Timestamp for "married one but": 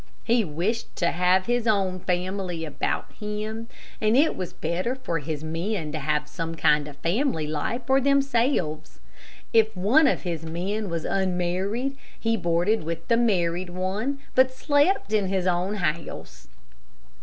13.17-14.49